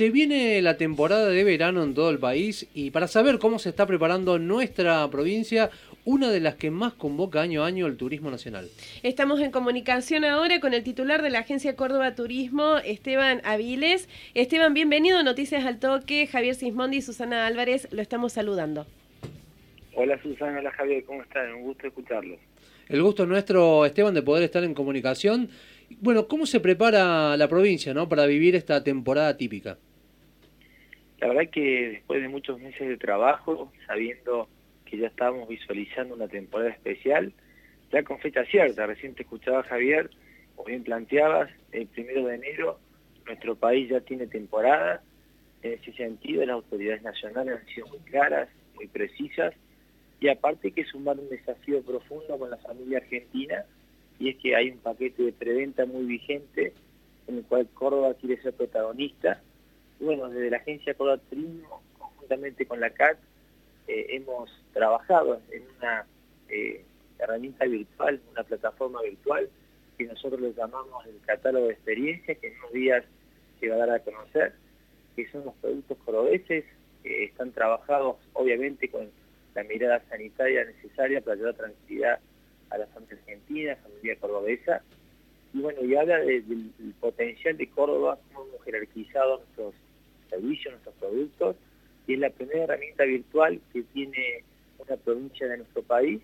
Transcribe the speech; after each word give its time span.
Se 0.00 0.08
viene 0.08 0.62
la 0.62 0.78
temporada 0.78 1.28
de 1.28 1.44
verano 1.44 1.82
en 1.82 1.92
todo 1.92 2.08
el 2.08 2.18
país 2.18 2.66
y 2.72 2.90
para 2.90 3.06
saber 3.06 3.38
cómo 3.38 3.58
se 3.58 3.68
está 3.68 3.84
preparando 3.84 4.38
nuestra 4.38 5.06
provincia, 5.10 5.68
una 6.06 6.30
de 6.30 6.40
las 6.40 6.54
que 6.54 6.70
más 6.70 6.94
convoca 6.94 7.42
año 7.42 7.62
a 7.62 7.66
año 7.66 7.86
el 7.86 7.98
turismo 7.98 8.30
nacional. 8.30 8.66
Estamos 9.02 9.40
en 9.40 9.50
comunicación 9.50 10.24
ahora 10.24 10.58
con 10.58 10.72
el 10.72 10.84
titular 10.84 11.20
de 11.20 11.28
la 11.28 11.40
Agencia 11.40 11.76
Córdoba 11.76 12.14
Turismo, 12.14 12.78
Esteban 12.78 13.42
Aviles. 13.44 14.08
Esteban, 14.32 14.72
bienvenido 14.72 15.22
Noticias 15.22 15.66
al 15.66 15.78
Toque. 15.78 16.26
Javier 16.26 16.54
Sismondi 16.54 16.96
y 16.96 17.02
Susana 17.02 17.46
Álvarez 17.46 17.86
lo 17.92 18.00
estamos 18.00 18.32
saludando. 18.32 18.86
Hola 19.94 20.18
Susana, 20.22 20.60
hola 20.60 20.70
Javier, 20.70 21.04
¿cómo 21.04 21.20
están? 21.20 21.52
Un 21.52 21.64
gusto 21.64 21.86
escucharlo. 21.86 22.38
El 22.88 23.02
gusto 23.02 23.26
nuestro, 23.26 23.84
Esteban, 23.84 24.14
de 24.14 24.22
poder 24.22 24.44
estar 24.44 24.64
en 24.64 24.72
comunicación. 24.72 25.50
Bueno, 26.00 26.26
¿cómo 26.26 26.46
se 26.46 26.58
prepara 26.58 27.36
la 27.36 27.48
provincia 27.48 27.92
¿no? 27.92 28.08
para 28.08 28.24
vivir 28.24 28.56
esta 28.56 28.82
temporada 28.82 29.36
típica? 29.36 29.76
La 31.20 31.28
verdad 31.28 31.50
que 31.50 31.90
después 31.90 32.22
de 32.22 32.28
muchos 32.28 32.58
meses 32.60 32.88
de 32.88 32.96
trabajo, 32.96 33.70
sabiendo 33.86 34.48
que 34.86 34.96
ya 34.96 35.08
estábamos 35.08 35.48
visualizando 35.48 36.14
una 36.14 36.28
temporada 36.28 36.70
especial, 36.70 37.32
ya 37.92 38.02
con 38.02 38.18
fecha 38.20 38.44
cierta, 38.46 38.86
recién 38.86 39.14
te 39.14 39.22
escuchaba 39.22 39.62
Javier, 39.64 40.10
o 40.56 40.64
bien 40.64 40.82
planteabas, 40.82 41.50
el 41.72 41.86
primero 41.88 42.26
de 42.26 42.36
enero 42.36 42.78
nuestro 43.26 43.54
país 43.54 43.90
ya 43.90 44.00
tiene 44.00 44.26
temporada, 44.26 45.02
en 45.62 45.74
ese 45.74 45.92
sentido 45.92 46.44
las 46.46 46.54
autoridades 46.54 47.02
nacionales 47.02 47.58
han 47.60 47.66
sido 47.66 47.86
muy 47.88 47.98
claras, 47.98 48.48
muy 48.74 48.86
precisas, 48.86 49.54
y 50.20 50.28
aparte 50.28 50.72
que 50.72 50.84
sumar 50.84 51.18
un 51.18 51.28
desafío 51.28 51.82
profundo 51.82 52.38
con 52.38 52.50
la 52.50 52.56
familia 52.56 52.98
argentina, 52.98 53.64
y 54.18 54.30
es 54.30 54.36
que 54.36 54.56
hay 54.56 54.70
un 54.70 54.78
paquete 54.78 55.22
de 55.22 55.32
preventa 55.32 55.84
muy 55.84 56.04
vigente 56.04 56.72
en 57.26 57.38
el 57.38 57.44
cual 57.44 57.68
Córdoba 57.74 58.14
quiere 58.14 58.40
ser 58.42 58.54
protagonista. 58.54 59.42
Bueno, 60.00 60.30
desde 60.30 60.48
la 60.48 60.56
agencia 60.56 60.94
Córdoba 60.94 61.20
Turismo, 61.28 61.82
conjuntamente 61.98 62.64
con 62.64 62.80
la 62.80 62.88
CAT, 62.88 63.18
eh, 63.86 64.06
hemos 64.08 64.50
trabajado 64.72 65.42
en 65.50 65.62
una 65.76 66.06
eh, 66.48 66.82
herramienta 67.18 67.66
virtual, 67.66 68.18
una 68.30 68.42
plataforma 68.42 69.02
virtual, 69.02 69.50
que 69.98 70.06
nosotros 70.06 70.40
le 70.40 70.54
llamamos 70.54 71.04
el 71.04 71.20
catálogo 71.26 71.66
de 71.66 71.74
experiencias, 71.74 72.38
que 72.38 72.48
en 72.48 72.58
unos 72.60 72.72
días 72.72 73.04
se 73.60 73.68
va 73.68 73.74
a 73.74 73.78
dar 73.78 73.90
a 73.90 73.98
conocer, 74.00 74.54
que 75.14 75.30
son 75.30 75.44
los 75.44 75.54
productos 75.56 75.98
cordobeses, 75.98 76.64
que 77.02 77.24
están 77.24 77.52
trabajados 77.52 78.16
obviamente 78.32 78.88
con 78.88 79.10
la 79.54 79.64
mirada 79.64 80.02
sanitaria 80.08 80.64
necesaria 80.64 81.20
para 81.20 81.36
llevar 81.36 81.54
tranquilidad 81.54 82.20
a 82.70 82.78
la 82.78 82.86
familia 82.86 83.18
argentina, 83.18 83.76
familia 83.76 84.16
cordobesa, 84.16 84.82
y 85.52 85.60
bueno, 85.60 85.84
y 85.84 85.94
habla 85.94 86.18
del 86.20 86.72
potencial 87.00 87.58
de 87.58 87.68
Córdoba, 87.68 88.18
cómo 88.32 88.48
hemos 88.48 88.64
jerarquizado 88.64 89.38
nuestros 89.38 89.74
servicios, 90.30 90.72
nuestros 90.72 90.94
productos, 90.96 91.56
y 92.06 92.14
es 92.14 92.20
la 92.20 92.30
primera 92.30 92.64
herramienta 92.64 93.04
virtual 93.04 93.60
que 93.72 93.82
tiene 93.82 94.44
una 94.78 94.96
provincia 94.96 95.46
de 95.46 95.58
nuestro 95.58 95.82
país, 95.82 96.22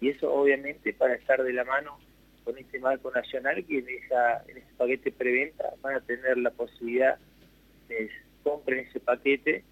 y 0.00 0.08
eso 0.08 0.32
obviamente 0.32 0.94
para 0.94 1.14
estar 1.14 1.42
de 1.42 1.52
la 1.52 1.64
mano 1.64 1.98
con 2.44 2.56
este 2.56 2.78
marco 2.78 3.10
nacional 3.10 3.64
que 3.66 3.78
en, 3.78 3.88
esa, 3.88 4.42
en 4.48 4.56
ese 4.56 4.72
paquete 4.78 5.12
preventa 5.12 5.74
van 5.82 5.96
a 5.96 6.00
tener 6.00 6.38
la 6.38 6.50
posibilidad 6.50 7.18
de 7.88 8.10
compren 8.42 8.86
ese 8.86 9.00
paquete 9.00 9.62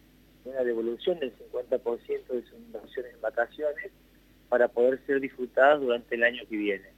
una 0.45 0.63
devolución 0.65 1.19
del 1.19 1.33
50% 1.37 2.27
de 2.29 2.43
sus 2.43 2.59
inversiones 2.59 3.15
en 3.15 3.21
vacaciones 3.21 3.91
para 4.49 4.69
poder 4.69 5.01
ser 5.07 5.21
disfrutadas 5.21 5.81
durante 5.81 6.15
el 6.15 6.25
año 6.25 6.43
que 6.49 6.57
viene. 6.57 6.89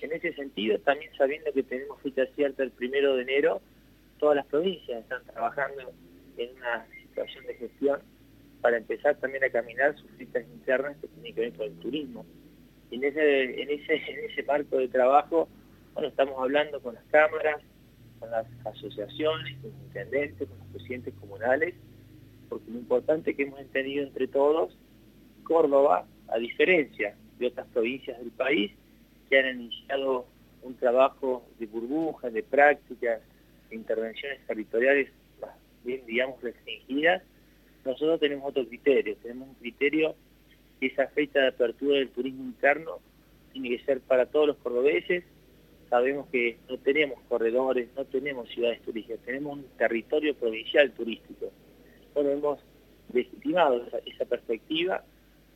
En 0.00 0.12
ese 0.12 0.32
sentido, 0.34 0.78
también 0.78 1.10
sabiendo 1.16 1.52
que 1.52 1.62
tenemos 1.62 2.00
fecha 2.00 2.24
cierta 2.34 2.62
el 2.62 2.70
primero 2.70 3.16
de 3.16 3.22
enero, 3.22 3.60
todas 4.18 4.36
las 4.36 4.46
provincias 4.46 5.02
están 5.02 5.22
trabajando 5.24 5.92
en 6.38 6.56
una 6.56 6.86
situación 7.02 7.46
de 7.46 7.54
gestión 7.54 8.00
para 8.60 8.76
empezar 8.78 9.16
también 9.16 9.44
a 9.44 9.50
caminar 9.50 9.96
sus 9.96 10.10
fichas 10.12 10.44
internas 10.52 10.96
que 11.00 11.08
tienen 11.08 11.34
que 11.34 11.40
ver 11.42 11.52
con 11.52 11.66
el 11.66 11.78
turismo. 11.78 12.26
Y 12.90 12.96
en 12.96 13.04
ese, 13.04 13.62
en 13.62 13.70
ese, 13.70 14.42
marco 14.44 14.78
de 14.78 14.88
trabajo, 14.88 15.48
bueno, 15.94 16.08
estamos 16.08 16.34
hablando 16.38 16.80
con 16.80 16.94
las 16.94 17.04
cámaras, 17.04 17.60
con 18.18 18.30
las 18.30 18.46
asociaciones, 18.64 19.58
con 19.60 19.70
los 19.70 19.80
intendentes, 19.82 20.48
con 20.48 20.58
los 20.58 20.68
presidentes 20.68 21.14
comunales, 21.14 21.74
porque 22.48 22.70
lo 22.70 22.78
importante 22.78 23.34
que 23.34 23.42
hemos 23.42 23.60
entendido 23.60 24.04
entre 24.04 24.26
todos, 24.28 24.76
Córdoba, 25.44 26.06
a 26.28 26.38
diferencia 26.38 27.14
de 27.38 27.46
otras 27.46 27.66
provincias 27.68 28.18
del 28.18 28.30
país, 28.30 28.72
que 29.28 29.38
han 29.38 29.60
iniciado 29.60 30.26
un 30.62 30.74
trabajo 30.74 31.46
de 31.58 31.66
burbujas, 31.66 32.32
de 32.32 32.42
prácticas, 32.42 33.20
de 33.70 33.76
intervenciones 33.76 34.44
territoriales 34.46 35.10
bien, 35.88 36.06
digamos, 36.06 36.40
restringidas, 36.42 37.22
nosotros 37.84 38.20
tenemos 38.20 38.50
otro 38.50 38.66
criterio, 38.68 39.16
tenemos 39.22 39.48
un 39.48 39.54
criterio 39.54 40.14
que 40.78 40.86
esa 40.86 41.06
fecha 41.08 41.40
de 41.40 41.48
apertura 41.48 41.98
del 41.98 42.10
turismo 42.10 42.44
interno 42.44 42.98
tiene 43.52 43.70
que 43.70 43.84
ser 43.84 44.00
para 44.00 44.26
todos 44.26 44.48
los 44.48 44.56
cordobeses, 44.58 45.24
sabemos 45.88 46.28
que 46.28 46.58
no 46.68 46.76
tenemos 46.78 47.18
corredores, 47.28 47.88
no 47.96 48.04
tenemos 48.04 48.48
ciudades 48.50 48.82
turísticas, 48.82 49.24
tenemos 49.24 49.58
un 49.58 49.64
territorio 49.78 50.34
provincial 50.34 50.92
turístico. 50.92 51.50
Bueno, 52.12 52.30
hemos 52.30 52.60
legitimado 53.12 53.86
esa, 54.04 54.24
perspectiva 54.26 55.02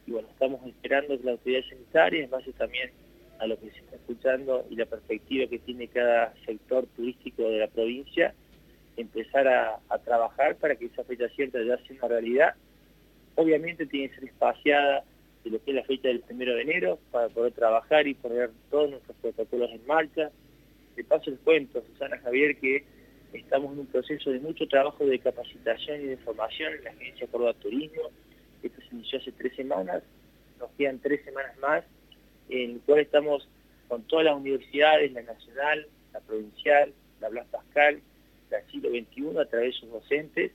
y 0.07 0.13
bueno, 0.13 0.29
estamos 0.29 0.67
esperando 0.67 1.19
que 1.19 1.25
la 1.25 1.33
autoridad 1.33 1.63
sanitaria, 1.69 2.25
en 2.25 2.31
base 2.31 2.53
también 2.55 2.91
a 3.39 3.47
lo 3.47 3.61
que 3.61 3.71
se 3.71 3.81
está 3.81 3.97
escuchando 3.97 4.65
y 4.71 4.77
la 4.77 4.87
perspectiva 4.87 5.47
que 5.47 5.59
tiene 5.59 5.89
cada 5.89 6.33
sector 6.47 6.87
turístico 6.97 7.43
de 7.43 7.59
la 7.59 7.67
provincia, 7.67 8.35
empezar 8.97 9.49
a, 9.49 9.81
trabajar 10.05 10.57
para 10.57 10.77
que 10.77 10.87
esa 10.87 11.05
fecha 11.05 11.29
cierta 11.31 11.63
ya 11.63 11.77
sea 11.79 11.97
una 11.99 12.09
realidad. 12.09 12.55
Obviamente 13.35 13.87
tiene 13.87 14.09
que 14.09 14.17
ser 14.17 14.25
espaciada 14.25 15.05
de 15.45 15.51
lo 15.51 15.63
que 15.63 15.71
es 15.71 15.77
la 15.77 15.85
fecha 15.85 16.09
del 16.09 16.21
primero 16.21 16.55
de 16.55 16.63
enero 16.63 16.99
para 17.11 17.29
poder 17.29 17.53
trabajar 17.53 18.07
y 18.07 18.15
poner 18.15 18.51
todos 18.71 18.91
nuestros 18.91 19.17
protocolos 19.19 19.71
en 19.71 19.87
marcha. 19.87 20.31
De 20.97 21.05
paso 21.05 21.31
les 21.31 21.41
cuento, 21.41 21.83
Susana 21.87 22.19
Javier, 22.19 22.57
que 22.57 22.85
estamos 23.33 23.73
en 23.73 23.81
un 23.81 23.87
proceso 23.87 24.31
de 24.31 24.41
mucho 24.41 24.67
trabajo 24.69 25.07
de 25.07 25.19
capacitación 25.19 26.03
y 26.03 26.07
de 26.07 26.17
formación 26.19 26.75
en 26.75 26.85
la 26.85 26.91
Agencia 26.91 27.27
Córdoba 27.29 27.55
Turismo. 27.55 28.03
Esto 28.63 28.81
se 28.83 28.95
inició 28.95 29.19
hace 29.19 29.33
tres 29.33 29.57
semanas, 29.57 30.03
nos 30.61 30.71
quedan 30.73 30.99
tres 30.99 31.25
semanas 31.25 31.57
más, 31.59 31.85
en 32.49 32.73
el 32.73 32.81
cual 32.81 33.01
estamos 33.01 33.49
con 33.89 34.03
todas 34.03 34.27
las 34.27 34.37
universidades, 34.37 35.13
la 35.13 35.23
nacional, 35.23 35.87
la 36.13 36.21
provincial, 36.21 36.93
la 37.21 37.29
Blas 37.31 37.47
Pascal, 37.51 38.01
la 38.53 38.63
siglo 38.71 38.91
XXI, 38.91 39.39
a 39.39 39.45
través 39.47 39.75
de 39.75 39.81
sus 39.81 39.91
docentes, 39.91 40.53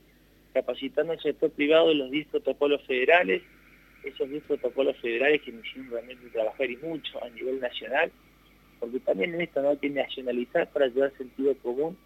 capacitando 0.54 1.12
al 1.12 1.20
sector 1.20 1.50
privado 1.50 1.88
de 1.88 1.96
los 1.96 2.10
10 2.10 2.28
protocolos 2.28 2.82
federales, 2.86 3.42
esos 4.04 4.28
10 4.28 4.44
protocolos 4.44 4.96
federales 4.98 5.42
que 5.42 5.52
nos 5.52 5.66
hicieron 5.66 5.90
realmente 5.90 6.30
trabajar 6.30 6.70
y 6.70 6.76
mucho 6.76 7.22
a 7.22 7.28
nivel 7.30 7.60
nacional, 7.60 8.10
porque 8.80 9.00
también 9.00 9.34
en 9.34 9.42
esto 9.42 9.60
no 9.60 9.70
hay 9.70 9.76
que 9.76 9.90
nacionalizar 9.90 10.68
para 10.70 10.86
llevar 10.86 11.12
sentido 11.18 11.54
común 11.58 11.98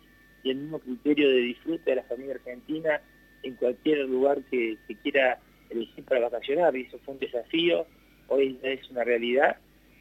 y 0.42 0.50
el 0.50 0.56
mismo 0.56 0.80
criterio 0.80 1.28
de 1.28 1.36
disfrute 1.36 1.90
de 1.90 1.96
la 1.96 2.02
familia 2.04 2.34
argentina 2.34 3.00
en 3.42 3.54
cualquier 3.56 3.98
lugar 4.08 4.42
que, 4.50 4.76
quiera 5.02 5.38
elegir 5.70 6.04
para 6.04 6.20
vacacionar. 6.20 6.76
Y 6.76 6.82
eso 6.82 6.98
fue 7.04 7.14
un 7.14 7.20
desafío, 7.20 7.86
hoy 8.28 8.58
es 8.62 8.90
una 8.90 9.04
realidad. 9.04 9.56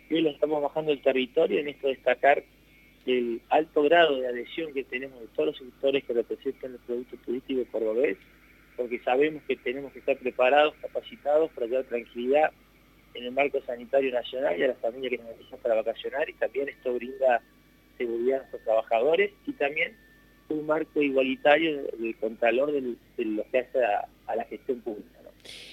Y 0.10 0.16
hoy 0.16 0.22
lo 0.22 0.30
estamos 0.30 0.62
bajando 0.62 0.92
el 0.92 1.02
territorio 1.02 1.60
en 1.60 1.70
esto 1.70 1.88
destacar 1.88 2.44
el 3.06 3.42
alto 3.50 3.84
grado 3.84 4.20
de 4.20 4.28
adhesión 4.28 4.74
que 4.74 4.84
tenemos 4.84 5.20
de 5.20 5.28
todos 5.28 5.48
los 5.48 5.58
sectores 5.58 6.04
que 6.04 6.14
representan 6.14 6.74
el 6.74 6.80
producto 6.80 7.18
turístico 7.26 7.66
cordobés, 7.72 8.18
porque 8.78 9.00
sabemos 9.00 9.44
que 9.48 9.56
tenemos 9.56 9.92
que 9.94 10.00
estar 10.00 10.18
preparados, 10.18 10.76
capacitados 10.82 11.52
para 11.52 11.68
dar 11.68 11.84
tranquilidad 11.86 12.52
en 13.14 13.26
el 13.26 13.32
marco 13.32 13.62
sanitario 13.62 14.12
nacional 14.12 14.58
y 14.58 14.64
a 14.64 14.68
las 14.68 14.78
familias 14.78 15.12
que 15.12 15.18
nos 15.18 15.28
necesitan 15.28 15.60
para 15.60 15.76
vacacionar 15.76 16.30
y 16.30 16.34
también 16.34 16.70
esto 16.70 16.94
brinda 16.94 17.42
seguridad 17.98 18.38
a 18.38 18.40
nuestros 18.40 18.64
trabajadores 18.64 19.32
y 19.46 19.54
también 19.54 19.96
un 20.50 20.66
marco 20.66 21.02
igualitario 21.02 21.84
del 21.98 22.16
contralor 22.18 22.72
de, 22.72 22.96
lo 23.26 23.44
que 23.52 23.60
hace 23.60 23.84
a, 23.84 24.36
la 24.36 24.44
gestión 24.46 24.80
pública. 24.82 25.21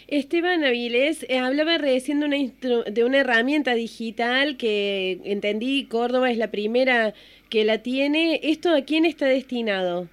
Esteban 0.06 0.64
Avilés 0.64 1.26
eh, 1.28 1.38
hablaba 1.38 1.78
recién 1.78 2.20
de 2.20 2.26
una, 2.26 2.82
de 2.90 3.04
una 3.04 3.18
herramienta 3.18 3.74
digital 3.74 4.56
que 4.56 5.20
entendí 5.24 5.86
Córdoba 5.86 6.30
es 6.30 6.38
la 6.38 6.50
primera 6.50 7.14
que 7.50 7.64
la 7.64 7.78
tiene. 7.82 8.40
¿Esto 8.42 8.74
a 8.74 8.82
quién 8.82 9.04
está 9.04 9.26
destinado? 9.26 10.08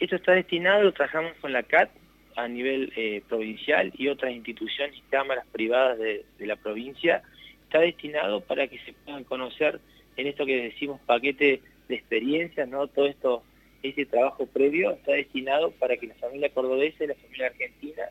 Esto 0.00 0.16
está 0.16 0.32
destinado, 0.32 0.82
lo 0.82 0.92
trabajamos 0.92 1.32
con 1.40 1.52
la 1.52 1.62
CAT 1.62 1.90
a 2.36 2.48
nivel 2.48 2.92
eh, 2.96 3.22
provincial 3.28 3.92
y 3.96 4.08
otras 4.08 4.32
instituciones 4.32 4.96
y 4.96 5.02
cámaras 5.10 5.46
privadas 5.52 5.98
de, 5.98 6.24
de 6.38 6.46
la 6.46 6.56
provincia. 6.56 7.22
Está 7.64 7.80
destinado 7.80 8.40
para 8.40 8.66
que 8.66 8.78
se 8.80 8.92
puedan 8.92 9.24
conocer 9.24 9.80
en 10.16 10.26
esto 10.26 10.46
que 10.46 10.62
decimos 10.62 11.00
paquete 11.06 11.60
de 11.88 11.94
experiencias, 11.94 12.68
¿no? 12.68 12.86
Todo 12.88 13.06
esto, 13.06 13.42
este 13.88 14.06
trabajo 14.06 14.46
previo 14.46 14.92
está 14.92 15.12
destinado 15.12 15.70
para 15.72 15.96
que 15.96 16.06
la 16.06 16.14
familia 16.14 16.48
cordobesa 16.48 17.04
y 17.04 17.08
la 17.08 17.14
familia 17.14 17.46
argentina 17.48 18.02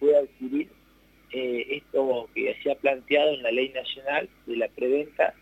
pueda 0.00 0.18
adquirir 0.18 0.68
eh, 1.32 1.66
esto 1.70 2.28
que 2.34 2.56
se 2.62 2.72
ha 2.72 2.74
planteado 2.74 3.34
en 3.34 3.42
la 3.44 3.52
ley 3.52 3.68
nacional 3.68 4.28
de 4.46 4.56
la 4.56 4.68
preventa 4.68 5.34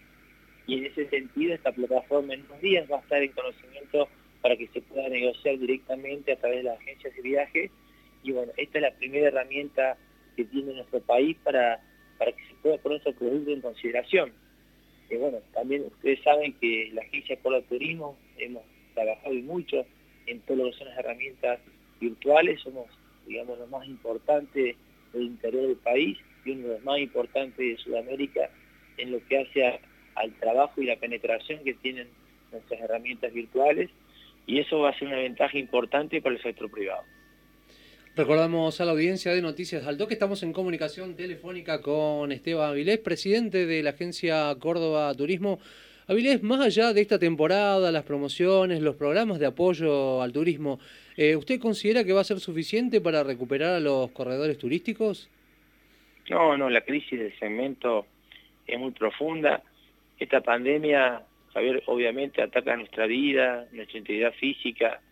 y 0.67 0.75
en 0.75 0.85
ese 0.85 1.09
sentido 1.09 1.55
esta 1.55 1.73
plataforma 1.73 2.35
en 2.35 2.45
unos 2.45 2.61
días 2.61 2.87
va 2.91 2.99
a 2.99 3.01
estar 3.01 3.23
en 3.23 3.33
conocimiento 3.33 4.09
para 4.43 4.57
que 4.57 4.69
se 4.69 4.83
pueda 4.83 5.09
negociar 5.09 5.59
directamente 5.59 6.33
a 6.33 6.37
través 6.37 6.59
de 6.59 6.65
las 6.65 6.79
agencias 6.79 7.17
de 7.17 7.23
viaje. 7.23 7.71
Y 8.23 8.33
bueno, 8.33 8.53
esta 8.59 8.79
es 8.79 8.83
la 8.83 8.91
primera 8.91 9.29
herramienta 9.29 9.97
que 10.37 10.45
tiene 10.45 10.75
nuestro 10.75 11.01
país 11.01 11.37
para, 11.43 11.81
para 12.19 12.33
que 12.33 12.45
se 12.45 12.55
pueda 12.63 12.77
poner 12.77 13.01
esos 13.01 13.15
productos 13.15 13.55
en 13.55 13.61
consideración. 13.63 14.33
Y 15.09 15.17
bueno, 15.17 15.39
también 15.55 15.87
ustedes 15.87 16.23
saben 16.23 16.53
que 16.61 16.91
la 16.93 17.01
agencia 17.01 17.41
Córdoba 17.41 17.65
Turismo 17.67 18.19
hemos 18.37 18.63
trabajado 19.05 19.35
mucho 19.35 19.87
en 20.27 20.41
todo 20.41 20.57
lo 20.59 20.71
que 20.71 20.79
son 20.79 20.89
las 20.89 20.99
herramientas 20.99 21.61
virtuales, 22.01 22.61
somos, 22.61 22.87
digamos, 23.27 23.59
los 23.59 23.71
más 23.71 23.87
importantes 23.87 24.77
del 25.13 25.23
interior 25.23 25.69
del 25.69 25.77
país 25.77 26.19
y 26.45 26.51
uno 26.51 26.69
de 26.69 26.75
los 26.75 26.85
más 26.85 26.99
importantes 26.99 27.59
de 27.59 27.77
Sudamérica 27.83 28.51
en 28.97 29.13
lo 29.13 29.25
que 29.27 29.39
hace 29.39 29.81
al 30.15 30.33
trabajo 30.35 30.83
y 30.83 30.87
la 30.87 30.97
penetración 30.97 31.63
que 31.65 31.75
tienen 31.75 32.09
nuestras 32.53 32.81
herramientas 32.81 33.33
virtuales 33.33 33.91
y 34.47 34.59
eso 34.59 34.81
va 34.81 34.91
a 34.91 34.99
ser 34.99 35.09
una 35.09 35.19
ventaja 35.19 35.59
importante 35.59 36.21
para 36.21 36.35
el 36.35 36.43
sector 36.43 36.71
privado. 36.71 37.03
Recordamos 38.17 38.81
a 38.81 38.85
la 38.85 38.93
audiencia 38.93 39.33
de 39.33 39.41
Noticias 39.41 39.87
Alto 39.87 40.09
que 40.09 40.15
estamos 40.15 40.43
en 40.43 40.53
comunicación 40.53 41.15
telefónica 41.15 41.81
con 41.81 42.33
Esteban 42.33 42.71
Avilés, 42.71 42.99
presidente 42.99 43.65
de 43.67 43.83
la 43.83 43.91
agencia 43.91 44.53
Córdoba 44.59 45.15
Turismo. 45.15 45.61
Avilés, 46.11 46.43
más 46.43 46.61
allá 46.61 46.95
de 46.95 47.03
esta 47.03 47.19
temporada, 47.19 47.93
las 47.93 48.03
promociones, 48.03 48.81
los 48.81 48.97
programas 48.97 49.39
de 49.39 49.45
apoyo 49.45 50.23
al 50.23 50.33
turismo, 50.33 50.81
eh, 51.19 51.37
¿usted 51.37 51.61
considera 51.61 52.03
que 52.03 52.15
va 52.15 52.23
a 52.23 52.25
ser 52.25 52.41
suficiente 52.41 53.03
para 53.03 53.23
recuperar 53.23 53.75
a 53.75 53.81
los 53.81 54.11
corredores 54.13 54.57
turísticos? 54.57 55.29
No, 56.31 56.57
no, 56.57 56.71
la 56.71 56.81
crisis 56.81 57.19
del 57.19 57.39
segmento 57.39 58.07
es 58.67 58.79
muy 58.79 58.93
profunda. 58.93 59.63
Esta 60.19 60.41
pandemia, 60.41 61.25
Javier, 61.53 61.83
obviamente 61.85 62.41
ataca 62.41 62.75
nuestra 62.75 63.07
vida, 63.07 63.67
nuestra 63.73 63.99
integridad 63.99 64.33
física, 64.33 65.03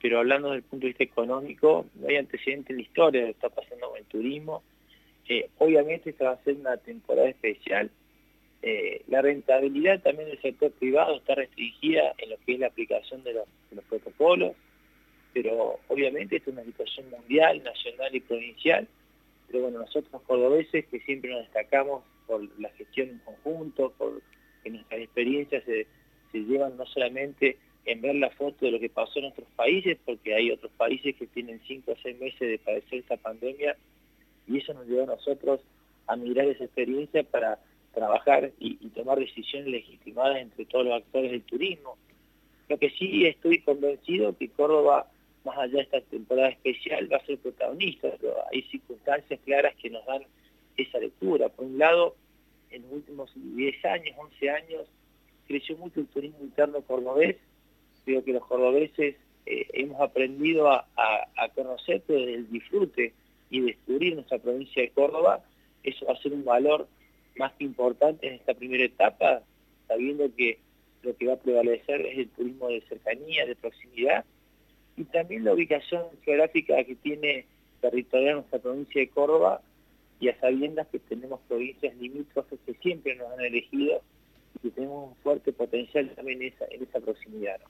pero 0.00 0.20
hablando 0.20 0.48
desde 0.48 0.56
el 0.56 0.62
punto 0.62 0.84
de 0.84 0.88
vista 0.88 1.04
económico, 1.04 1.84
no 1.96 2.08
hay 2.08 2.16
antecedente 2.16 2.72
en 2.72 2.78
la 2.78 2.82
historia 2.82 3.20
de 3.20 3.26
lo 3.26 3.32
que 3.34 3.46
está 3.46 3.50
pasando 3.50 3.90
con 3.90 3.98
el 3.98 4.06
turismo. 4.06 4.62
Eh, 5.28 5.50
obviamente 5.58 6.08
esta 6.08 6.24
va 6.24 6.30
a 6.30 6.44
ser 6.44 6.54
una 6.54 6.78
temporada 6.78 7.28
especial. 7.28 7.90
Eh, 8.62 9.02
la 9.08 9.22
rentabilidad 9.22 10.00
también 10.00 10.28
del 10.28 10.40
sector 10.40 10.72
privado 10.72 11.16
está 11.16 11.34
restringida 11.34 12.14
en 12.18 12.30
lo 12.30 12.36
que 12.44 12.54
es 12.54 12.58
la 12.58 12.68
aplicación 12.68 13.22
de 13.22 13.34
los, 13.34 13.46
protocolos, 13.88 14.56
pero 15.32 15.78
obviamente 15.88 16.36
esta 16.36 16.50
es 16.50 16.56
una 16.56 16.64
situación 16.64 17.10
mundial, 17.10 17.62
nacional 17.62 18.14
y 18.14 18.20
provincial, 18.20 18.88
pero 19.46 19.62
bueno, 19.62 19.80
nosotros 19.80 20.22
cordobeses 20.22 20.86
que 20.86 21.00
siempre 21.00 21.30
nos 21.30 21.42
destacamos 21.42 22.02
por 22.26 22.42
la 22.58 22.70
gestión 22.70 23.10
en 23.10 23.18
conjunto, 23.18 23.92
por 23.98 24.22
que 24.64 24.70
nuestras 24.70 25.00
experiencias 25.00 25.62
se, 25.64 25.86
llevan 26.32 26.76
no 26.76 26.84
solamente 26.86 27.56
en 27.86 28.02
ver 28.02 28.16
la 28.16 28.28
foto 28.30 28.66
de 28.66 28.72
lo 28.72 28.80
que 28.80 28.90
pasó 28.90 29.20
en 29.20 29.26
otros 29.26 29.48
países, 29.56 29.96
porque 30.04 30.34
hay 30.34 30.50
otros 30.50 30.72
países 30.72 31.14
que 31.16 31.26
tienen 31.28 31.60
cinco 31.66 31.92
o 31.92 31.96
seis 32.02 32.18
meses 32.18 32.40
de 32.40 32.58
padecer 32.58 32.98
esta 32.98 33.16
pandemia, 33.16 33.76
y 34.46 34.58
eso 34.58 34.74
nos 34.74 34.86
lleva 34.86 35.04
a 35.04 35.16
nosotros 35.16 35.60
a 36.08 36.16
mirar 36.16 36.46
esa 36.46 36.64
experiencia 36.64 37.22
para 37.22 37.58
trabajar 37.96 38.52
y, 38.58 38.76
tomar 38.90 39.18
decisiones 39.18 39.68
legitimadas 39.68 40.36
entre 40.36 40.66
todos 40.66 40.84
los 40.84 40.94
actores 40.94 41.30
del 41.30 41.42
turismo. 41.42 41.96
Lo 42.68 42.78
que 42.78 42.90
sí 42.90 43.26
estoy 43.26 43.62
convencido 43.62 44.36
que 44.36 44.50
Córdoba, 44.50 45.10
más 45.44 45.56
allá 45.56 45.76
de 45.76 45.80
esta 45.80 46.00
temporada 46.02 46.50
especial, 46.50 47.10
va 47.10 47.16
a 47.16 47.24
ser 47.24 47.38
protagonista, 47.38 48.10
pero 48.20 48.36
hay 48.52 48.62
circunstancias 48.62 49.40
claras 49.46 49.74
que 49.76 49.88
nos 49.88 50.04
dan 50.04 50.22
esa 50.76 50.98
lectura. 50.98 51.48
Por 51.48 51.64
un 51.64 51.78
lado, 51.78 52.16
en 52.70 52.82
los 52.82 52.92
últimos 52.92 53.32
10 53.34 53.84
años, 53.86 54.14
11 54.18 54.50
años, 54.50 54.82
creció 55.48 55.76
mucho 55.78 56.00
el 56.00 56.06
turismo 56.08 56.40
interno 56.40 56.82
cordobés. 56.82 57.36
Creo 58.04 58.22
que 58.22 58.32
los 58.34 58.44
cordobeses 58.44 59.16
eh, 59.46 59.66
hemos 59.72 60.00
aprendido 60.02 60.70
a, 60.70 60.86
conocer 61.54 62.02
el 62.08 62.50
disfrute 62.50 63.14
y 63.48 63.60
descubrir 63.60 64.16
nuestra 64.16 64.38
provincia 64.38 64.82
de 64.82 64.90
Córdoba. 64.90 65.42
Eso 65.82 66.04
va 66.04 66.12
a 66.12 66.22
ser 66.22 66.34
un 66.34 66.44
valor 66.44 66.88
más 67.38 67.52
que 67.54 67.64
importante 67.64 68.26
en 68.26 68.34
esta 68.34 68.54
primera 68.54 68.84
etapa, 68.84 69.42
sabiendo 69.88 70.34
que 70.34 70.58
lo 71.02 71.16
que 71.16 71.26
va 71.26 71.34
a 71.34 71.40
prevalecer 71.40 72.00
es 72.06 72.18
el 72.18 72.28
turismo 72.30 72.68
de 72.68 72.80
cercanía, 72.82 73.46
de 73.46 73.54
proximidad, 73.54 74.24
y 74.96 75.04
también 75.04 75.44
la 75.44 75.52
ubicación 75.52 76.04
geográfica 76.24 76.82
que 76.84 76.94
tiene 76.96 77.44
territorial 77.80 78.36
nuestra 78.36 78.58
provincia 78.58 79.00
de 79.00 79.08
Córdoba, 79.08 79.60
y 80.20 80.28
a 80.28 80.40
sabiendas 80.40 80.86
que 80.88 80.98
tenemos 80.98 81.40
provincias 81.48 81.94
limítrofes 81.96 82.58
que 82.64 82.74
siempre 82.74 83.14
nos 83.16 83.30
han 83.32 83.44
elegido 83.44 84.02
y 84.54 84.58
que 84.60 84.70
tenemos 84.70 85.10
un 85.10 85.16
fuerte 85.16 85.52
potencial 85.52 86.10
también 86.16 86.42
en 86.42 86.48
esa, 86.48 86.64
en 86.70 86.82
esa 86.82 87.00
proximidad. 87.00 87.60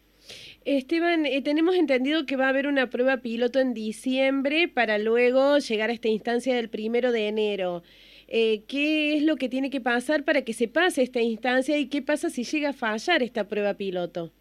Esteban, 0.65 1.27
eh, 1.27 1.43
tenemos 1.43 1.75
entendido 1.75 2.25
que 2.27 2.37
va 2.37 2.47
a 2.47 2.51
haber 2.51 2.67
una 2.67 2.89
prueba 2.89 3.19
piloto 3.19 3.59
en 3.59 3.75
diciembre 3.75 4.69
para 4.69 4.99
luego 4.99 5.59
llegar 5.59 5.91
a 5.91 5.93
esta 5.93 6.09
instancia 6.09 6.55
del 6.55 6.69
primero 6.69 7.13
de 7.13 7.29
enero. 7.29 7.83
Eh, 8.29 8.65
¿Qué 8.69 9.17
es 9.17 9.23
lo 9.23 9.37
que 9.37 9.49
tiene 9.49 9.71
que 9.71 9.81
pasar 9.81 10.25
para 10.25 10.43
que 10.43 10.53
se 10.53 10.69
pase 10.69 11.03
esta 11.03 11.21
instancia 11.21 11.79
y 11.79 11.89
qué 11.89 12.03
pasa 12.03 12.29
si 12.29 12.45
llega 12.45 12.71
a 12.71 12.73
fallar 12.73 13.23
esta 13.23 13.49
prueba 13.49 13.75
piloto? 13.75 14.33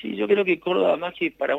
Sí, 0.00 0.16
yo 0.16 0.26
creo 0.26 0.44
que 0.44 0.60
Córdoba, 0.60 0.96
más 0.96 1.14
que 1.14 1.30
para 1.30 1.46